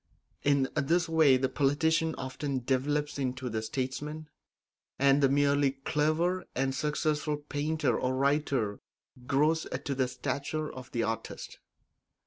[0.41, 4.29] In this way the politician often develops into the statesman,
[4.97, 8.79] and the merely clever and successful painter or writer
[9.27, 11.59] grows to the stature of the artist.